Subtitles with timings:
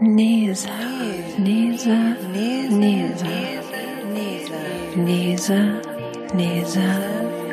[0.00, 0.70] Nisa,
[1.38, 3.28] Nisa, Nisa, Nisa,
[4.96, 5.82] Nisa,
[6.32, 6.86] Nisa,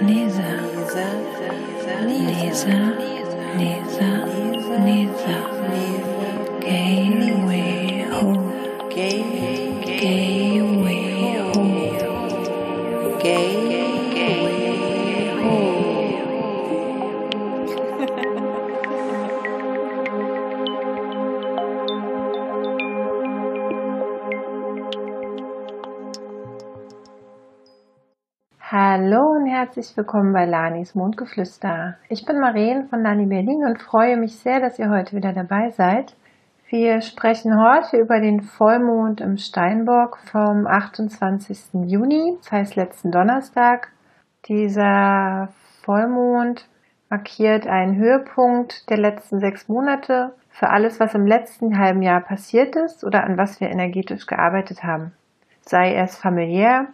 [0.02, 0.54] Nisa, Nisa,
[2.07, 2.75] Nisa,
[3.57, 4.12] Nisa,
[4.79, 5.38] Nisa,
[5.68, 6.28] Neza,
[6.62, 8.54] Gateway Home,
[8.89, 10.46] Gateway.
[29.77, 31.97] Herzlich willkommen bei Lanis Mondgeflüster.
[32.09, 35.69] Ich bin Marien von Lani Berlin und freue mich sehr, dass ihr heute wieder dabei
[35.69, 36.16] seid.
[36.67, 41.86] Wir sprechen heute über den Vollmond im Steinbock vom 28.
[41.86, 43.91] Juni, das heißt letzten Donnerstag.
[44.47, 45.50] Dieser
[45.83, 46.67] Vollmond
[47.11, 52.75] markiert einen Höhepunkt der letzten sechs Monate für alles, was im letzten halben Jahr passiert
[52.75, 55.12] ist oder an was wir energetisch gearbeitet haben.
[55.62, 56.88] Sei es familiär,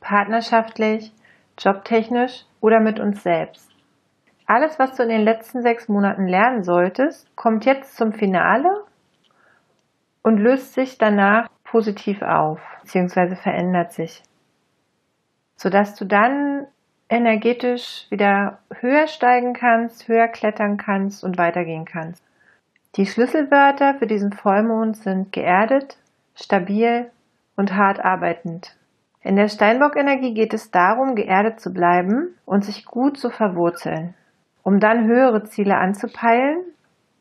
[0.00, 1.12] partnerschaftlich,
[1.58, 3.70] jobtechnisch oder mit uns selbst.
[4.46, 8.84] Alles, was du in den letzten sechs Monaten lernen solltest, kommt jetzt zum Finale
[10.22, 13.36] und löst sich danach positiv auf bzw.
[13.36, 14.22] verändert sich,
[15.56, 16.66] sodass du dann
[17.08, 22.22] energetisch wieder höher steigen kannst, höher klettern kannst und weitergehen kannst.
[22.96, 25.96] Die Schlüsselwörter für diesen Vollmond sind geerdet,
[26.34, 27.10] stabil
[27.56, 28.76] und hart arbeitend.
[29.26, 34.12] In der Steinbock-Energie geht es darum, geerdet zu bleiben und sich gut zu verwurzeln,
[34.62, 36.58] um dann höhere Ziele anzupeilen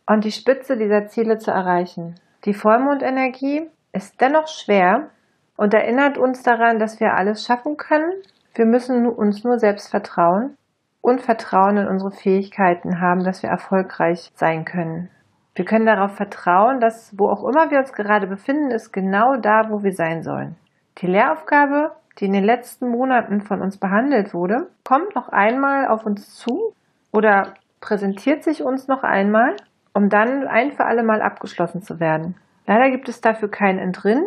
[0.06, 2.16] und die Spitze dieser Ziele zu erreichen.
[2.44, 5.12] Die Vollmondenergie ist dennoch schwer
[5.56, 8.12] und erinnert uns daran, dass wir alles schaffen können.
[8.54, 10.58] Wir müssen uns nur selbst vertrauen
[11.00, 15.10] und Vertrauen in unsere Fähigkeiten haben, dass wir erfolgreich sein können.
[15.56, 19.70] Wir können darauf vertrauen, dass wo auch immer wir uns gerade befinden, ist genau da,
[19.70, 20.58] wo wir sein sollen.
[21.00, 26.06] Die Lehraufgabe, die in den letzten Monaten von uns behandelt wurde, kommt noch einmal auf
[26.06, 26.74] uns zu
[27.12, 29.56] oder präsentiert sich uns noch einmal,
[29.94, 32.36] um dann ein für alle Mal abgeschlossen zu werden.
[32.66, 34.26] Leider gibt es dafür kein Entrinnen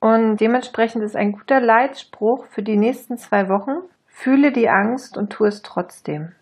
[0.00, 3.76] und dementsprechend ist ein guter Leitspruch für die nächsten zwei Wochen,
[4.06, 6.32] fühle die Angst und tu es trotzdem.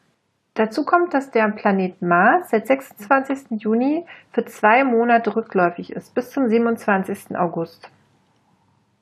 [0.54, 3.62] Dazu kommt, dass der Planet Mars seit 26.
[3.62, 7.36] Juni für zwei Monate rückläufig ist, bis zum 27.
[7.36, 7.90] August.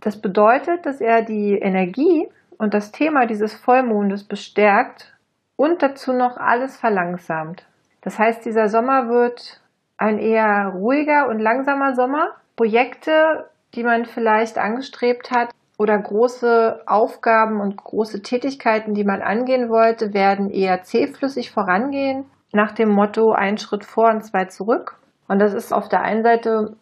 [0.01, 2.29] Das bedeutet, dass er die Energie
[2.59, 5.15] und das Thema dieses Vollmondes bestärkt
[5.57, 7.67] und dazu noch alles verlangsamt.
[8.01, 9.61] Das heißt, dieser Sommer wird
[9.99, 12.31] ein eher ruhiger und langsamer Sommer.
[12.57, 19.69] Projekte, die man vielleicht angestrebt hat oder große Aufgaben und große Tätigkeiten, die man angehen
[19.69, 24.97] wollte, werden eher zähflüssig vorangehen, nach dem Motto ein Schritt vor und zwei zurück.
[25.29, 26.77] Und das ist auf der einen Seite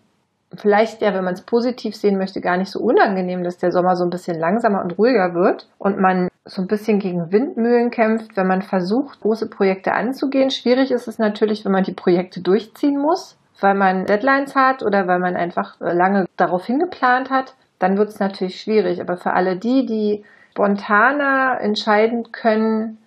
[0.55, 3.97] vielleicht ja, wenn man es positiv sehen möchte, gar nicht so unangenehm, dass der Sommer
[3.97, 8.37] so ein bisschen langsamer und ruhiger wird und man so ein bisschen gegen Windmühlen kämpft,
[8.37, 10.51] wenn man versucht, große Projekte anzugehen.
[10.51, 15.07] Schwierig ist es natürlich, wenn man die Projekte durchziehen muss, weil man Deadlines hat oder
[15.07, 17.55] weil man einfach lange darauf hingeplant hat.
[17.79, 19.01] Dann wird es natürlich schwierig.
[19.01, 22.99] Aber für alle die, die spontaner entscheiden können,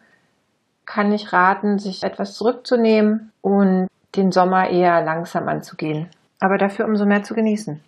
[0.85, 6.07] kann ich raten, sich etwas zurückzunehmen und den Sommer eher langsam anzugehen
[6.41, 7.79] aber dafür umso mehr zu genießen.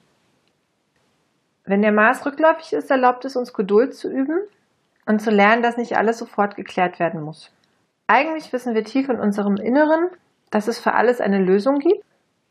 [1.65, 4.39] Wenn der Mars rückläufig ist, erlaubt es uns Geduld zu üben
[5.05, 7.51] und zu lernen, dass nicht alles sofort geklärt werden muss.
[8.07, 10.09] Eigentlich wissen wir tief in unserem Inneren,
[10.51, 12.03] dass es für alles eine Lösung gibt.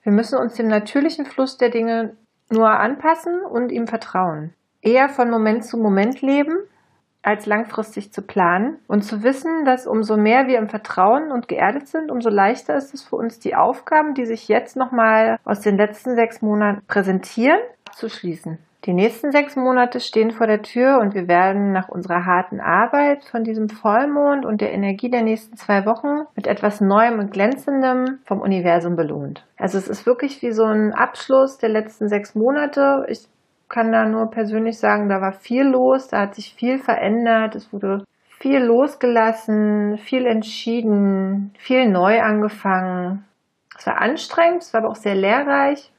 [0.02, 2.16] Wir müssen uns dem natürlichen Fluss der Dinge
[2.50, 4.52] nur anpassen und ihm vertrauen.
[4.80, 6.56] Eher von Moment zu Moment leben
[7.22, 11.88] als langfristig zu planen und zu wissen, dass umso mehr wir im Vertrauen und geerdet
[11.88, 15.76] sind, umso leichter ist es für uns, die Aufgaben, die sich jetzt nochmal aus den
[15.76, 18.58] letzten sechs Monaten präsentieren, abzuschließen.
[18.84, 23.22] Die nächsten sechs Monate stehen vor der Tür und wir werden nach unserer harten Arbeit
[23.22, 28.18] von diesem Vollmond und der Energie der nächsten zwei Wochen mit etwas Neuem und Glänzendem
[28.24, 29.46] vom Universum belohnt.
[29.56, 33.06] Also es ist wirklich wie so ein Abschluss der letzten sechs Monate.
[33.08, 33.28] Ich
[33.72, 37.72] kann da nur persönlich sagen, da war viel los, da hat sich viel verändert, es
[37.72, 38.04] wurde
[38.38, 43.24] viel losgelassen, viel entschieden, viel neu angefangen.
[43.76, 45.90] Es war anstrengend, es war aber auch sehr lehrreich.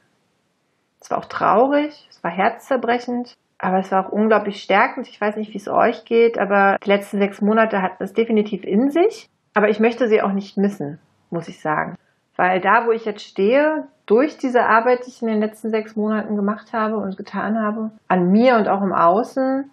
[1.00, 5.08] Es war auch traurig, es war herzzerbrechend, aber es war auch unglaublich stärkend.
[5.08, 8.64] Ich weiß nicht, wie es euch geht, aber die letzten sechs Monate hatten es definitiv
[8.64, 9.28] in sich.
[9.52, 11.00] Aber ich möchte sie auch nicht missen,
[11.30, 11.96] muss ich sagen.
[12.36, 15.96] Weil da, wo ich jetzt stehe, durch diese Arbeit, die ich in den letzten sechs
[15.96, 19.70] Monaten gemacht habe und getan habe, an mir und auch im Außen,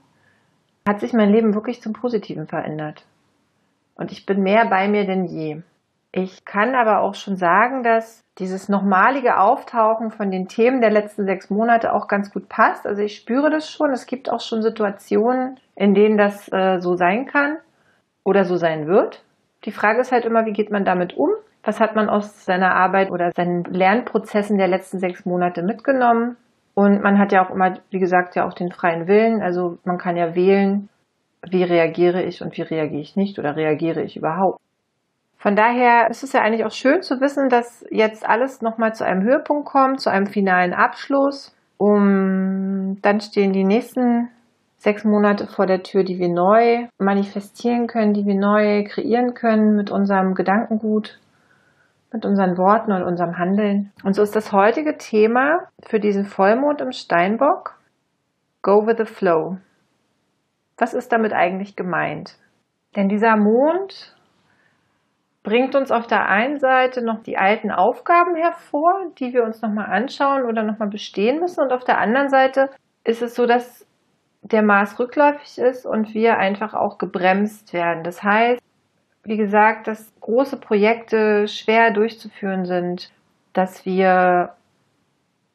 [0.87, 3.05] hat sich mein Leben wirklich zum Positiven verändert.
[3.95, 5.61] Und ich bin mehr bei mir denn je.
[6.13, 11.25] Ich kann aber auch schon sagen, dass dieses nochmalige Auftauchen von den Themen der letzten
[11.25, 12.85] sechs Monate auch ganz gut passt.
[12.85, 13.91] Also ich spüre das schon.
[13.91, 17.57] Es gibt auch schon Situationen, in denen das äh, so sein kann
[18.23, 19.23] oder so sein wird.
[19.63, 21.29] Die Frage ist halt immer, wie geht man damit um?
[21.63, 26.37] Was hat man aus seiner Arbeit oder seinen Lernprozessen der letzten sechs Monate mitgenommen?
[26.73, 29.41] Und man hat ja auch immer, wie gesagt, ja auch den freien Willen.
[29.41, 30.89] Also man kann ja wählen,
[31.47, 34.59] wie reagiere ich und wie reagiere ich nicht oder reagiere ich überhaupt.
[35.37, 39.03] Von daher ist es ja eigentlich auch schön zu wissen, dass jetzt alles nochmal zu
[39.03, 41.55] einem Höhepunkt kommt, zu einem finalen Abschluss.
[41.77, 44.29] Um, dann stehen die nächsten
[44.77, 49.75] sechs Monate vor der Tür, die wir neu manifestieren können, die wir neu kreieren können
[49.75, 51.19] mit unserem Gedankengut,
[52.13, 53.91] mit unseren Worten und unserem Handeln.
[54.03, 57.77] Und so ist das heutige Thema für diesen Vollmond im Steinbock
[58.61, 59.57] Go with the Flow.
[60.77, 62.37] Was ist damit eigentlich gemeint?
[62.95, 64.15] Denn dieser Mond
[65.43, 69.87] bringt uns auf der einen Seite noch die alten Aufgaben hervor, die wir uns nochmal
[69.87, 71.61] anschauen oder nochmal bestehen müssen.
[71.61, 72.69] Und auf der anderen Seite
[73.03, 73.87] ist es so, dass
[74.41, 78.03] der Mars rückläufig ist und wir einfach auch gebremst werden.
[78.03, 78.61] Das heißt,
[79.23, 83.12] wie gesagt, dass große Projekte schwer durchzuführen sind,
[83.53, 84.53] dass wir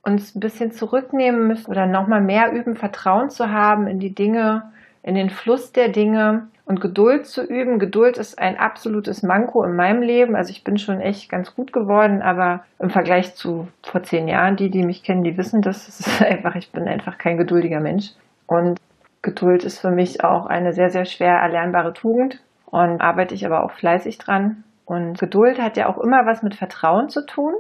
[0.03, 4.71] uns ein bisschen zurücknehmen müssen oder nochmal mehr üben, Vertrauen zu haben in die Dinge,
[5.03, 7.81] in den Fluss der Dinge und Geduld zu üben.
[7.81, 10.37] Geduld ist ein absolutes Manko in meinem Leben.
[10.37, 14.57] Also ich bin schon echt ganz gut geworden, aber im Vergleich zu vor zehn Jahren,
[14.57, 18.11] die, die mich kennen, die wissen, das ist einfach, ich bin einfach kein geduldiger Mensch.
[18.47, 18.81] Und
[19.23, 23.65] Geduld ist für mich auch eine sehr, sehr schwer erlernbare Tugend und arbeite ich aber
[23.65, 24.65] auch fleißig dran.
[24.85, 27.55] Und Geduld hat ja auch immer was mit Vertrauen zu tun,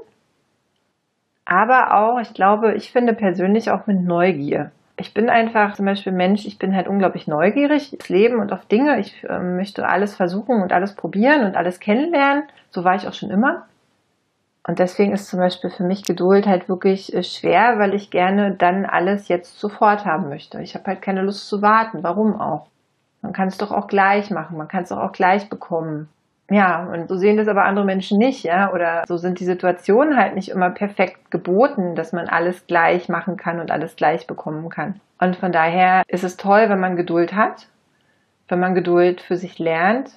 [1.46, 4.72] aber auch, ich glaube, ich finde persönlich auch mit Neugier.
[4.98, 8.66] Ich bin einfach zum Beispiel Mensch, ich bin halt unglaublich neugierig aufs Leben und auf
[8.66, 8.98] Dinge.
[8.98, 12.44] Ich äh, möchte alles versuchen und alles probieren und alles kennenlernen.
[12.70, 13.66] So war ich auch schon immer.
[14.66, 18.52] Und deswegen ist zum Beispiel für mich Geduld halt wirklich äh, schwer, weil ich gerne
[18.52, 20.60] dann alles jetzt sofort haben möchte.
[20.62, 22.02] Ich habe halt keine Lust zu warten.
[22.02, 22.66] Warum auch?
[23.26, 26.08] Man kann es doch auch gleich machen, man kann es doch auch gleich bekommen.
[26.48, 30.16] Ja, und so sehen das aber andere Menschen nicht, ja, oder so sind die Situationen
[30.16, 34.68] halt nicht immer perfekt geboten, dass man alles gleich machen kann und alles gleich bekommen
[34.68, 35.00] kann.
[35.18, 37.66] Und von daher ist es toll, wenn man Geduld hat,
[38.46, 40.12] wenn man Geduld für sich lernt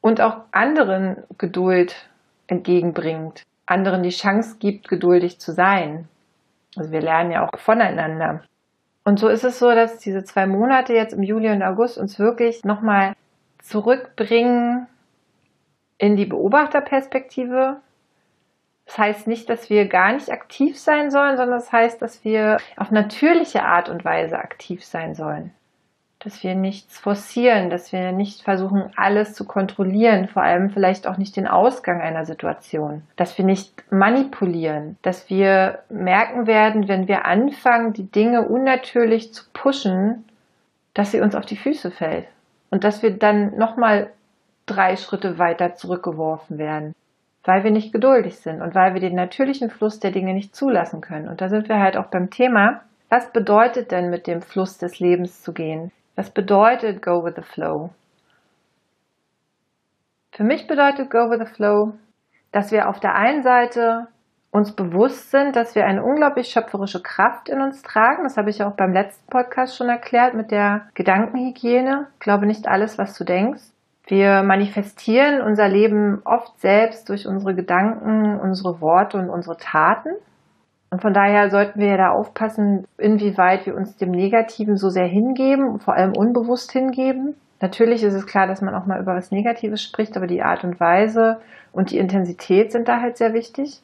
[0.00, 2.08] und auch anderen Geduld
[2.46, 6.08] entgegenbringt, anderen die Chance gibt, geduldig zu sein.
[6.74, 8.44] Also wir lernen ja auch voneinander.
[9.04, 12.18] Und so ist es so, dass diese zwei Monate jetzt im Juli und August uns
[12.18, 13.14] wirklich nochmal
[13.60, 14.86] zurückbringen
[15.98, 17.80] in die Beobachterperspektive.
[18.86, 22.58] Das heißt nicht, dass wir gar nicht aktiv sein sollen, sondern das heißt, dass wir
[22.76, 25.52] auf natürliche Art und Weise aktiv sein sollen
[26.24, 31.16] dass wir nichts forcieren, dass wir nicht versuchen, alles zu kontrollieren, vor allem vielleicht auch
[31.16, 37.24] nicht den Ausgang einer Situation, dass wir nicht manipulieren, dass wir merken werden, wenn wir
[37.24, 40.24] anfangen, die Dinge unnatürlich zu pushen,
[40.94, 42.26] dass sie uns auf die Füße fällt
[42.70, 44.10] und dass wir dann nochmal
[44.66, 46.94] drei Schritte weiter zurückgeworfen werden,
[47.42, 51.00] weil wir nicht geduldig sind und weil wir den natürlichen Fluss der Dinge nicht zulassen
[51.00, 51.28] können.
[51.28, 55.00] Und da sind wir halt auch beim Thema, was bedeutet denn mit dem Fluss des
[55.00, 55.90] Lebens zu gehen?
[56.14, 57.90] Was bedeutet Go with the Flow?
[60.32, 61.94] Für mich bedeutet Go with the Flow,
[62.52, 64.08] dass wir auf der einen Seite
[64.50, 68.24] uns bewusst sind, dass wir eine unglaublich schöpferische Kraft in uns tragen.
[68.24, 72.08] Das habe ich auch beim letzten Podcast schon erklärt mit der Gedankenhygiene.
[72.14, 73.62] Ich glaube nicht alles, was du denkst.
[74.06, 80.10] Wir manifestieren unser Leben oft selbst durch unsere Gedanken, unsere Worte und unsere Taten.
[80.92, 85.06] Und von daher sollten wir ja da aufpassen, inwieweit wir uns dem Negativen so sehr
[85.06, 87.34] hingeben, vor allem unbewusst hingeben.
[87.62, 90.64] Natürlich ist es klar, dass man auch mal über was Negatives spricht, aber die Art
[90.64, 91.40] und Weise
[91.72, 93.80] und die Intensität sind da halt sehr wichtig.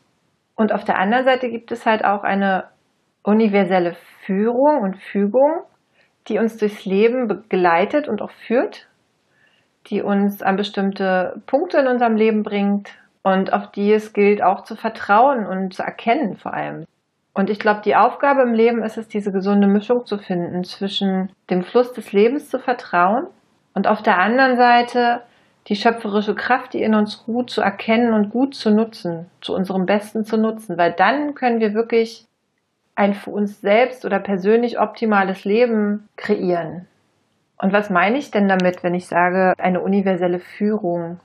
[0.54, 2.64] Und auf der anderen Seite gibt es halt auch eine
[3.22, 3.96] universelle
[4.26, 5.62] Führung und Fügung,
[6.28, 8.86] die uns durchs Leben begleitet und auch führt,
[9.86, 12.90] die uns an bestimmte Punkte in unserem Leben bringt
[13.22, 16.84] und auf die es gilt auch zu vertrauen und zu erkennen vor allem.
[17.38, 21.30] Und ich glaube, die Aufgabe im Leben ist es, diese gesunde Mischung zu finden zwischen
[21.50, 23.28] dem Fluss des Lebens zu vertrauen
[23.74, 25.22] und auf der anderen Seite
[25.68, 29.86] die schöpferische Kraft, die in uns ruht, zu erkennen und gut zu nutzen, zu unserem
[29.86, 32.26] Besten zu nutzen, weil dann können wir wirklich
[32.96, 36.88] ein für uns selbst oder persönlich optimales Leben kreieren.
[37.56, 41.20] Und was meine ich denn damit, wenn ich sage, eine universelle Führung?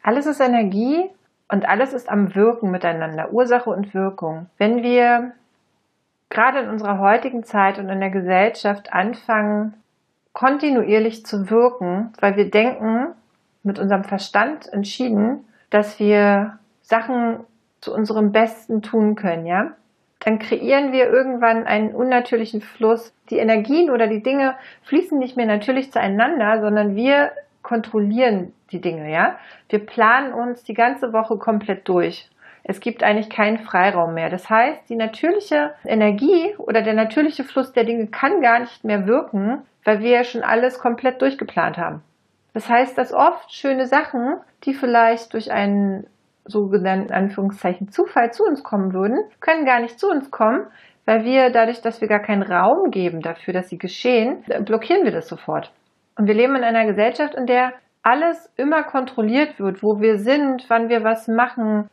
[0.00, 1.10] Alles ist Energie
[1.50, 4.46] und alles ist am Wirken miteinander, Ursache und Wirkung.
[4.58, 5.32] Wenn wir
[6.30, 9.74] gerade in unserer heutigen Zeit und in der Gesellschaft anfangen,
[10.32, 13.08] kontinuierlich zu wirken, weil wir denken,
[13.62, 17.40] mit unserem Verstand entschieden, dass wir Sachen
[17.80, 19.72] zu unserem Besten tun können, ja,
[20.20, 23.12] dann kreieren wir irgendwann einen unnatürlichen Fluss.
[23.30, 27.30] Die Energien oder die Dinge fließen nicht mehr natürlich zueinander, sondern wir
[27.68, 29.36] kontrollieren die Dinge, ja.
[29.68, 32.30] Wir planen uns die ganze Woche komplett durch.
[32.64, 34.30] Es gibt eigentlich keinen Freiraum mehr.
[34.30, 39.06] Das heißt, die natürliche Energie oder der natürliche Fluss der Dinge kann gar nicht mehr
[39.06, 42.02] wirken, weil wir ja schon alles komplett durchgeplant haben.
[42.54, 46.06] Das heißt, dass oft schöne Sachen, die vielleicht durch einen
[46.46, 50.66] sogenannten Anführungszeichen Zufall zu uns kommen würden, können gar nicht zu uns kommen,
[51.04, 55.12] weil wir dadurch, dass wir gar keinen Raum geben dafür, dass sie geschehen, blockieren wir
[55.12, 55.70] das sofort.
[56.18, 57.72] Und wir leben in einer Gesellschaft, in der
[58.02, 61.88] alles immer kontrolliert wird, wo wir sind, wann wir was machen,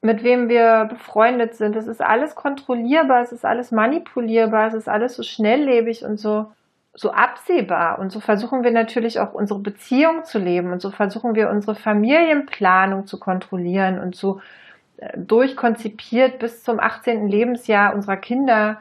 [0.00, 1.76] mit wem wir befreundet sind.
[1.76, 6.52] Es ist alles kontrollierbar, es ist alles manipulierbar, es ist alles so schnelllebig und so,
[6.92, 8.00] so absehbar.
[8.00, 11.76] Und so versuchen wir natürlich auch unsere Beziehung zu leben und so versuchen wir unsere
[11.76, 14.40] Familienplanung zu kontrollieren und so
[14.96, 17.28] äh, durchkonzipiert bis zum 18.
[17.28, 18.78] Lebensjahr unserer Kinder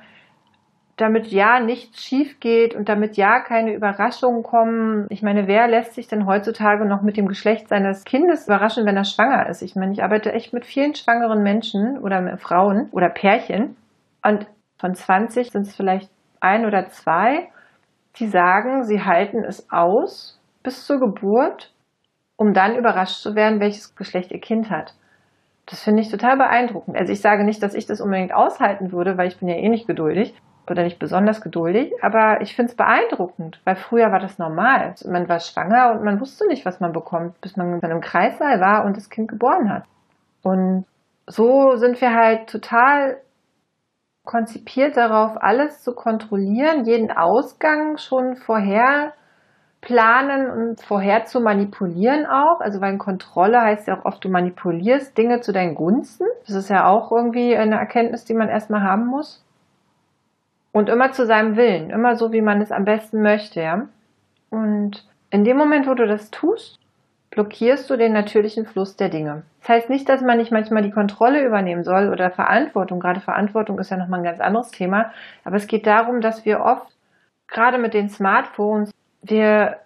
[0.98, 5.06] damit ja nichts schief geht und damit ja keine Überraschungen kommen.
[5.10, 8.98] Ich meine, wer lässt sich denn heutzutage noch mit dem Geschlecht seines Kindes überraschen, wenn
[8.98, 9.62] er schwanger ist?
[9.62, 13.78] Ich meine, ich arbeite echt mit vielen schwangeren Menschen oder Frauen oder Pärchen
[14.24, 14.48] und
[14.80, 17.50] von 20 sind es vielleicht ein oder zwei,
[18.18, 21.74] die sagen, sie halten es aus bis zur Geburt,
[22.38, 24.96] um dann überrascht zu werden, welches Geschlecht ihr Kind hat.
[25.68, 26.98] Das finde ich total beeindruckend.
[26.98, 29.70] Also ich sage nicht, dass ich das unbedingt aushalten würde, weil ich bin ja eh
[29.70, 30.34] nicht geduldig
[30.70, 34.96] oder nicht besonders geduldig, aber ich finde es beeindruckend, weil früher war das normal.
[35.06, 38.86] Man war schwanger und man wusste nicht, was man bekommt, bis man im Kreissaal war
[38.86, 39.84] und das Kind geboren hat.
[40.44, 40.86] Und
[41.26, 43.18] so sind wir halt total
[44.26, 49.14] konzipiert darauf, alles zu kontrollieren, jeden Ausgang schon vorher
[49.82, 52.60] planen und vorher zu manipulieren auch.
[52.60, 56.26] Also weil Kontrolle heißt ja auch oft, du manipulierst Dinge zu deinen Gunsten.
[56.46, 59.44] Das ist ja auch irgendwie eine Erkenntnis, die man erstmal haben muss.
[60.78, 63.88] Und immer zu seinem Willen, immer so, wie man es am besten möchte, ja.
[64.52, 66.78] Und in dem Moment, wo du das tust,
[67.32, 69.42] blockierst du den natürlichen Fluss der Dinge.
[69.62, 73.00] Das heißt nicht, dass man nicht manchmal die Kontrolle übernehmen soll oder Verantwortung.
[73.00, 75.12] Gerade Verantwortung ist ja nochmal ein ganz anderes Thema.
[75.44, 76.96] Aber es geht darum, dass wir oft,
[77.48, 78.92] gerade mit den Smartphones,
[79.24, 79.80] wir,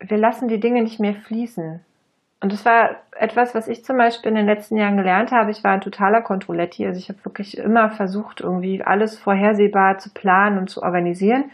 [0.00, 1.78] wir lassen die Dinge nicht mehr fließen.
[2.40, 5.50] Und das war etwas, was ich zum Beispiel in den letzten Jahren gelernt habe.
[5.50, 6.86] Ich war ein totaler Kontrolletti.
[6.86, 11.50] Also ich habe wirklich immer versucht, irgendwie alles vorhersehbar zu planen und zu organisieren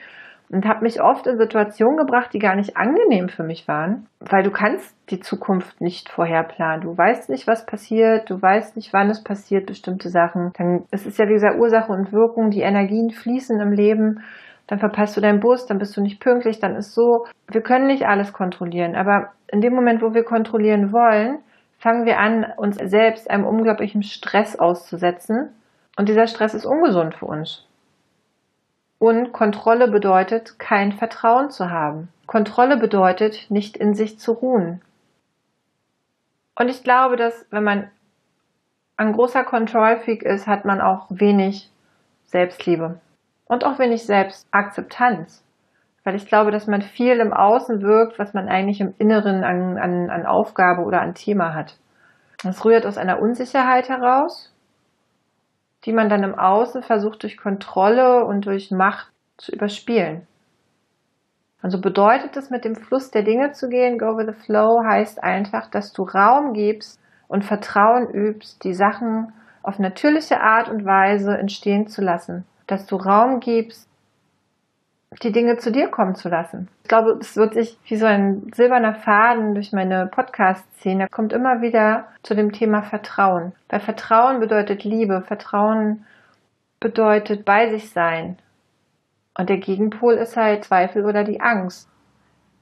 [0.50, 4.42] und habe mich oft in Situationen gebracht, die gar nicht angenehm für mich waren, weil
[4.42, 6.80] du kannst die Zukunft nicht vorherplanen.
[6.80, 10.52] Du weißt nicht, was passiert, du weißt nicht, wann es passiert, bestimmte Sachen.
[10.58, 14.22] Dann ist es ja wie gesagt Ursache und Wirkung, die Energien fließen im Leben
[14.70, 17.26] dann verpasst du deinen Bus, dann bist du nicht pünktlich, dann ist so.
[17.48, 21.40] Wir können nicht alles kontrollieren, aber in dem Moment, wo wir kontrollieren wollen,
[21.80, 25.48] fangen wir an, uns selbst einem unglaublichen Stress auszusetzen.
[25.96, 27.66] Und dieser Stress ist ungesund für uns.
[29.00, 32.08] Und Kontrolle bedeutet, kein Vertrauen zu haben.
[32.26, 34.82] Kontrolle bedeutet, nicht in sich zu ruhen.
[36.54, 37.90] Und ich glaube, dass wenn man
[38.96, 41.72] ein großer Control-Freak ist, hat man auch wenig
[42.26, 43.00] Selbstliebe
[43.50, 45.44] und auch wenig Selbstakzeptanz.
[46.04, 49.76] Weil ich glaube, dass man viel im Außen wirkt, was man eigentlich im Inneren an,
[49.76, 51.76] an, an Aufgabe oder an Thema hat.
[52.44, 54.54] Das rührt aus einer Unsicherheit heraus,
[55.84, 60.28] die man dann im Außen versucht durch Kontrolle und durch Macht zu überspielen.
[61.60, 65.24] Also bedeutet es, mit dem Fluss der Dinge zu gehen, go with the flow, heißt
[65.24, 69.32] einfach, dass du Raum gibst und Vertrauen übst, die Sachen
[69.64, 73.88] auf natürliche Art und Weise entstehen zu lassen dass du Raum gibst,
[75.22, 76.68] die Dinge zu dir kommen zu lassen.
[76.82, 81.62] Ich glaube, es wird sich wie so ein silberner Faden durch meine Podcast-Szene, kommt immer
[81.62, 83.52] wieder zu dem Thema Vertrauen.
[83.68, 86.04] Weil Vertrauen bedeutet Liebe, Vertrauen
[86.78, 88.38] bedeutet bei sich sein.
[89.36, 91.88] Und der Gegenpol ist halt Zweifel oder die Angst.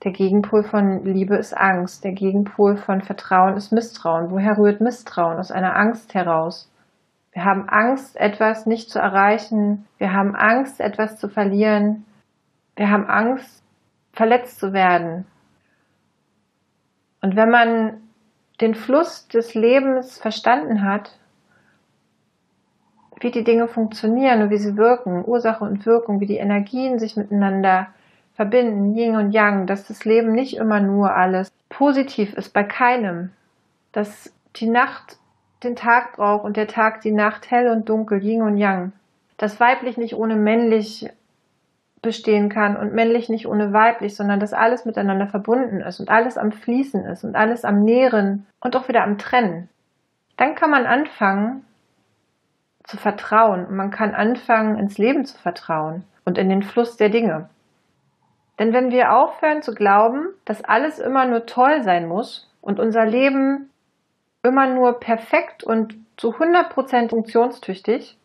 [0.04, 2.04] Der Gegenpol von Liebe ist Angst.
[2.04, 4.30] Der Gegenpol von Vertrauen ist Misstrauen.
[4.30, 5.38] Woher rührt Misstrauen?
[5.38, 6.70] Aus einer Angst heraus.
[7.38, 9.86] Wir haben Angst, etwas nicht zu erreichen.
[9.98, 12.04] Wir haben Angst, etwas zu verlieren.
[12.74, 13.62] Wir haben Angst,
[14.12, 15.24] verletzt zu werden.
[17.22, 18.00] Und wenn man
[18.60, 21.16] den Fluss des Lebens verstanden hat,
[23.20, 27.16] wie die Dinge funktionieren und wie sie wirken, Ursache und Wirkung, wie die Energien sich
[27.16, 27.86] miteinander
[28.34, 33.30] verbinden, Yin und Yang, dass das Leben nicht immer nur alles positiv ist, bei keinem,
[33.92, 35.18] dass die Nacht
[35.62, 38.92] den Tag braucht und der Tag die Nacht, hell und dunkel, Yin und Yang.
[39.36, 41.08] Dass weiblich nicht ohne männlich
[42.02, 46.38] bestehen kann und männlich nicht ohne weiblich, sondern dass alles miteinander verbunden ist und alles
[46.38, 49.68] am Fließen ist und alles am Nähren und auch wieder am Trennen.
[50.36, 51.64] dann kann man anfangen
[52.84, 57.08] zu vertrauen und man kann anfangen ins Leben zu vertrauen und in den Fluss der
[57.08, 57.50] Dinge.
[58.58, 63.04] Denn wenn wir aufhören zu glauben, dass alles immer nur toll sein muss und unser
[63.04, 63.67] Leben
[64.48, 68.18] immer nur perfekt und zu 100% funktionstüchtig,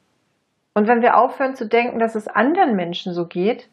[0.74, 3.70] und wenn wir aufhören zu denken, dass es anderen Menschen so geht,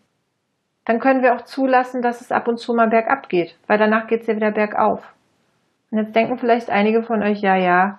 [0.85, 4.07] dann können wir auch zulassen, dass es ab und zu mal bergab geht, weil danach
[4.07, 5.15] geht es ja wieder bergauf.
[5.91, 7.99] Und jetzt denken vielleicht einige von euch, ja, ja,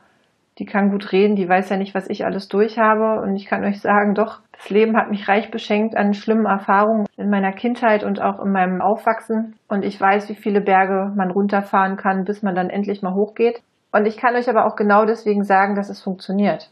[0.59, 3.21] die kann gut reden, die weiß ja nicht, was ich alles durch habe.
[3.21, 7.07] Und ich kann euch sagen, doch, das Leben hat mich reich beschenkt an schlimmen Erfahrungen
[7.17, 9.55] in meiner Kindheit und auch in meinem Aufwachsen.
[9.67, 13.61] Und ich weiß, wie viele Berge man runterfahren kann, bis man dann endlich mal hochgeht.
[13.91, 16.69] Und ich kann euch aber auch genau deswegen sagen, dass es funktioniert.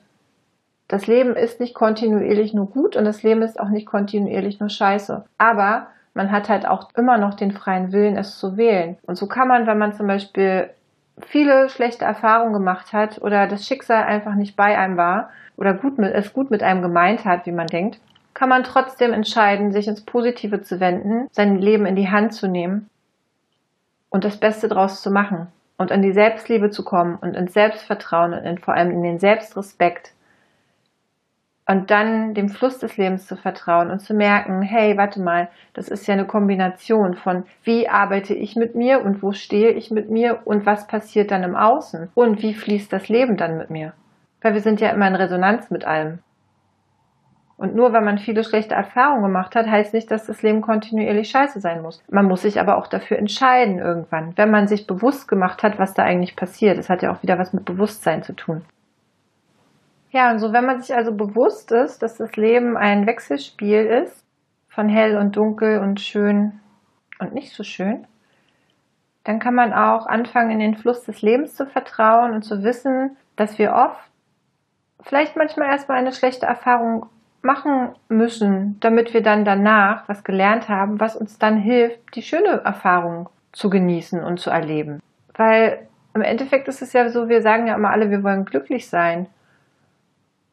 [0.87, 4.69] Das Leben ist nicht kontinuierlich nur gut und das Leben ist auch nicht kontinuierlich nur
[4.69, 5.23] scheiße.
[5.37, 8.97] Aber man hat halt auch immer noch den freien Willen, es zu wählen.
[9.03, 10.69] Und so kann man, wenn man zum Beispiel
[11.19, 15.97] viele schlechte Erfahrungen gemacht hat oder das Schicksal einfach nicht bei einem war oder gut
[15.99, 17.99] mit, es gut mit einem gemeint hat, wie man denkt,
[18.33, 22.47] kann man trotzdem entscheiden, sich ins Positive zu wenden, sein Leben in die Hand zu
[22.47, 22.89] nehmen
[24.09, 25.47] und das Beste draus zu machen
[25.79, 29.17] und in die Selbstliebe zu kommen und ins Selbstvertrauen und in, vor allem in den
[29.17, 30.13] Selbstrespekt
[31.65, 35.87] und dann dem Fluss des Lebens zu vertrauen und zu merken, hey, warte mal, das
[35.87, 40.09] ist ja eine Kombination von, wie arbeite ich mit mir und wo stehe ich mit
[40.09, 43.93] mir und was passiert dann im Außen und wie fließt das Leben dann mit mir.
[44.41, 46.19] Weil wir sind ja immer in Resonanz mit allem.
[47.59, 51.29] Und nur weil man viele schlechte Erfahrungen gemacht hat, heißt nicht, dass das Leben kontinuierlich
[51.29, 52.01] scheiße sein muss.
[52.09, 55.93] Man muss sich aber auch dafür entscheiden irgendwann, wenn man sich bewusst gemacht hat, was
[55.93, 56.77] da eigentlich passiert.
[56.77, 58.61] Es hat ja auch wieder was mit Bewusstsein zu tun.
[60.11, 64.23] Ja, und so, wenn man sich also bewusst ist, dass das Leben ein Wechselspiel ist
[64.69, 66.61] von hell und dunkel und schön
[67.19, 68.07] und nicht so schön,
[69.25, 73.17] dann kann man auch anfangen, in den Fluss des Lebens zu vertrauen und zu wissen,
[73.35, 74.09] dass wir oft
[75.01, 77.07] vielleicht manchmal erstmal eine schlechte Erfahrung
[77.41, 82.61] machen müssen, damit wir dann danach was gelernt haben, was uns dann hilft, die schöne
[82.63, 85.01] Erfahrung zu genießen und zu erleben.
[85.35, 88.89] Weil im Endeffekt ist es ja so, wir sagen ja immer alle, wir wollen glücklich
[88.89, 89.27] sein.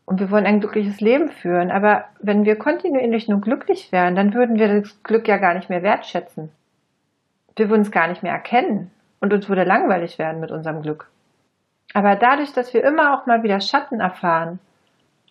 [0.05, 1.73] Und wir wollen ein glückliches Leben führen.
[1.73, 5.69] Aber wenn wir kontinuierlich nur glücklich wären, dann würden wir das Glück ja gar nicht
[5.69, 6.51] mehr wertschätzen.
[7.57, 8.93] Wir würden es gar nicht mehr erkennen.
[9.19, 11.09] Und uns würde langweilig werden mit unserem Glück.
[11.95, 14.61] Aber dadurch, dass wir immer auch mal wieder Schatten erfahren,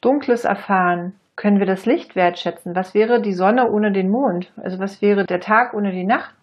[0.02, 2.76] Dunkles erfahren, können wir das Licht wertschätzen.
[2.76, 4.52] Was wäre die Sonne ohne den Mond?
[4.58, 6.34] Also was wäre der Tag ohne die Nacht?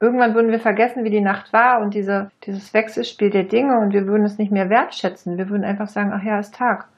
[0.00, 3.92] Irgendwann würden wir vergessen, wie die Nacht war und diese, dieses Wechselspiel der Dinge und
[3.92, 5.38] wir würden es nicht mehr wertschätzen.
[5.38, 6.88] Wir würden einfach sagen, ach ja, ist Tag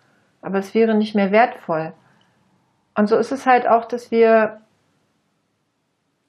[0.47, 1.93] aber es wäre nicht mehr wertvoll.
[2.95, 4.61] Und so ist es halt auch, dass wir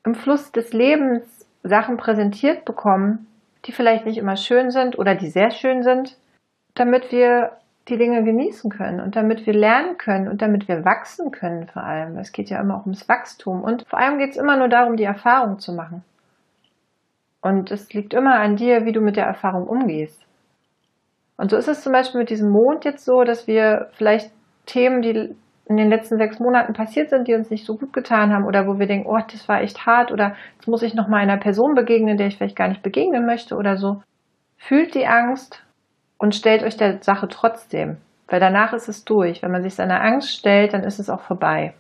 [0.04, 3.28] im Fluss des Lebens Sachen präsentiert bekommen,
[3.66, 6.18] die vielleicht nicht immer schön sind oder die sehr schön sind,
[6.74, 11.32] damit wir die Dinge genießen können und damit wir lernen können und damit wir wachsen
[11.32, 12.18] können vor allem.
[12.18, 14.98] Es geht ja immer auch ums Wachstum und vor allem geht es immer nur darum,
[14.98, 16.04] die Erfahrung zu machen.
[17.42, 20.26] Und es liegt immer an dir, wie du mit der Erfahrung umgehst.
[21.38, 24.32] Und so ist es zum Beispiel mit diesem Mond jetzt so, dass wir vielleicht
[24.66, 25.36] Themen, die
[25.70, 28.68] in den letzten sechs Monaten passiert sind, die uns nicht so gut getan haben oder
[28.68, 31.38] wo wir denken, oh, das war echt hart oder jetzt muss ich noch mal einer
[31.38, 34.02] Person begegnen, der ich vielleicht gar nicht begegnen möchte oder so.
[34.58, 35.64] Fühlt die Angst
[36.18, 39.44] und stellt euch der Sache trotzdem, weil danach ist es durch.
[39.44, 41.74] Wenn man sich seiner Angst stellt, dann ist es auch vorbei.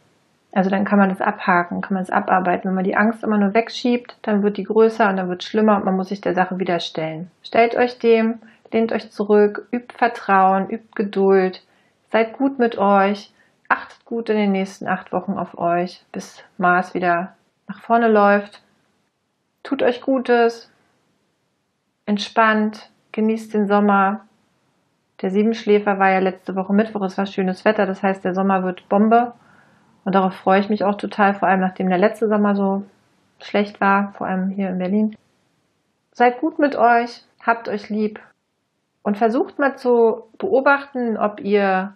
[0.54, 2.70] Also dann kann man das abhaken, kann man es abarbeiten.
[2.70, 5.50] Wenn man die Angst immer nur wegschiebt, dann wird die größer und dann wird es
[5.50, 7.30] schlimmer und man muss sich der Sache wieder stellen.
[7.44, 8.40] Stellt euch dem,
[8.72, 11.64] lehnt euch zurück, übt Vertrauen, übt Geduld,
[12.12, 13.32] seid gut mit euch,
[13.70, 17.36] achtet gut in den nächsten acht Wochen auf euch, bis Mars wieder
[17.68, 18.62] nach vorne läuft.
[19.64, 20.72] Tut euch Gutes,
[22.06, 24.27] entspannt, genießt den Sommer.
[25.22, 28.64] Der Siebenschläfer war ja letzte Woche Mittwoch, es war schönes Wetter, das heißt, der Sommer
[28.64, 29.34] wird Bombe.
[30.04, 32.84] Und darauf freue ich mich auch total, vor allem nachdem der letzte Sommer so
[33.40, 35.16] schlecht war, vor allem hier in Berlin.
[36.12, 38.20] Seid gut mit euch, habt euch lieb,
[39.08, 41.96] und versucht mal zu beobachten, ob ihr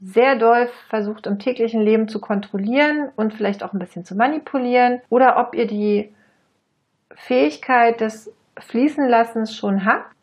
[0.00, 5.02] sehr doll versucht im täglichen Leben zu kontrollieren und vielleicht auch ein bisschen zu manipulieren
[5.10, 6.10] oder ob ihr die
[7.14, 10.16] Fähigkeit des Fließenlassens schon habt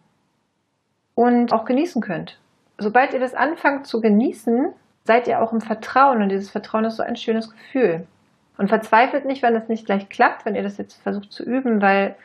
[1.20, 2.40] und auch genießen könnt.
[2.78, 4.70] Sobald ihr das anfangt zu genießen,
[5.04, 8.08] seid ihr auch im Vertrauen und dieses Vertrauen ist so ein schönes Gefühl.
[8.58, 11.82] Und verzweifelt nicht, wenn es nicht gleich klappt, wenn ihr das jetzt versucht zu üben,
[11.82, 12.16] weil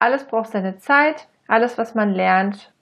[0.00, 1.28] alles braucht seine Zeit.
[1.46, 2.72] Alles, was man lernt,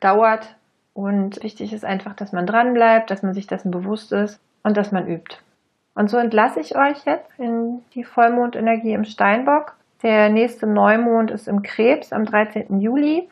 [0.00, 0.56] dauert.
[0.92, 4.76] Und wichtig ist einfach, dass man dran bleibt, dass man sich dessen bewusst ist und
[4.76, 5.36] dass man übt.
[5.94, 9.76] Und so entlasse ich euch jetzt in die Vollmondenergie im Steinbock.
[10.02, 12.80] Der nächste Neumond ist im Krebs am 13.
[12.80, 13.28] Juli.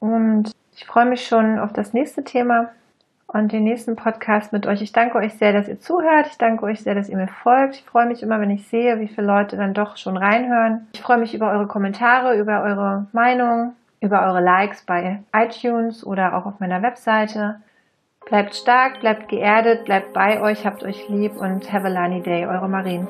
[0.00, 2.70] Und Ich freue mich schon auf das nächste Thema
[3.28, 4.82] und den nächsten Podcast mit euch.
[4.82, 6.26] Ich danke euch sehr, dass ihr zuhört.
[6.28, 7.76] Ich danke euch sehr, dass ihr mir folgt.
[7.76, 10.86] Ich freue mich immer, wenn ich sehe, wie viele Leute dann doch schon reinhören.
[10.92, 16.36] Ich freue mich über eure Kommentare, über eure Meinung, über eure Likes bei iTunes oder
[16.36, 17.60] auch auf meiner Webseite.
[18.26, 22.46] Bleibt stark, bleibt geerdet, bleibt bei euch, habt euch lieb und have a lunny day.
[22.46, 23.06] Eure Marien.